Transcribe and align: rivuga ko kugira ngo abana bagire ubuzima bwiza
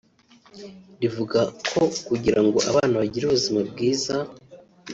rivuga 1.01 1.39
ko 1.69 1.81
kugira 2.07 2.39
ngo 2.45 2.57
abana 2.69 2.93
bagire 3.01 3.23
ubuzima 3.25 3.59
bwiza 3.69 4.15